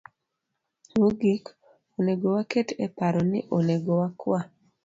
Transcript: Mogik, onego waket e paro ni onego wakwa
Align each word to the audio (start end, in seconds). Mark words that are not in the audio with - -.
Mogik, 0.97 1.43
onego 1.99 2.27
waket 2.35 2.67
e 2.85 2.87
paro 2.97 3.21
ni 3.31 3.39
onego 3.57 3.91
wakwa 4.01 4.39